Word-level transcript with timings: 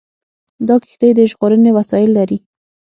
دا 0.67 0.75
کښتۍ 0.83 1.11
د 1.15 1.19
ژغورنې 1.29 1.71
وسایل 1.77 2.11
لري. 2.17 2.37